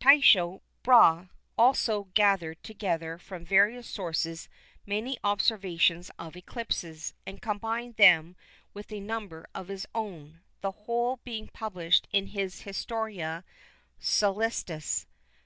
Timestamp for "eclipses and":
6.36-7.42